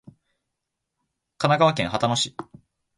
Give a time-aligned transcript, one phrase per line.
[1.37, 2.35] 神奈川県秦野市